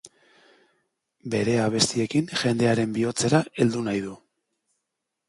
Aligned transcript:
Bere 1.33 1.53
abestiekin 1.65 2.31
jendearen 2.45 2.97
bihotzera 2.97 3.43
heldu 3.59 3.85
nahi 3.89 4.03
du. 4.07 4.15